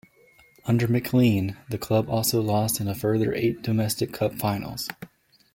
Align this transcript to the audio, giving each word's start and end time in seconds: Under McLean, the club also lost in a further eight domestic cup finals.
Under 0.65 0.87
McLean, 0.87 1.57
the 1.69 1.77
club 1.77 2.09
also 2.09 2.41
lost 2.41 2.79
in 2.81 2.87
a 2.87 2.95
further 2.95 3.35
eight 3.35 3.61
domestic 3.61 4.11
cup 4.11 4.33
finals. 4.33 4.89